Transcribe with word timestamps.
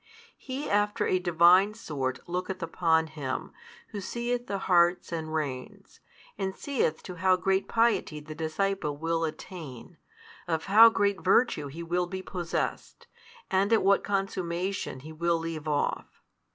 He 0.39 0.67
after 0.67 1.05
a 1.05 1.19
Divine 1.19 1.75
sort 1.75 2.27
looketh 2.27 2.63
upon 2.63 3.05
him, 3.05 3.51
Who 3.89 4.01
seeth 4.01 4.47
the 4.47 4.57
hearts 4.57 5.11
and 5.11 5.31
reins; 5.31 5.99
and 6.39 6.55
seeth 6.55 7.03
to 7.03 7.17
how 7.17 7.35
great 7.35 7.67
piety 7.67 8.19
the 8.19 8.33
disciple 8.33 8.97
will 8.97 9.23
attain, 9.23 9.97
of 10.47 10.65
how 10.65 10.89
great 10.89 11.21
virtue 11.21 11.67
he 11.67 11.83
will 11.83 12.07
be 12.07 12.23
possessed, 12.23 13.05
and 13.51 13.71
at 13.71 13.83
what 13.83 14.03
consummation 14.03 15.01
he 15.01 15.13
will 15.13 15.37
leave 15.37 15.67
off. 15.67 16.07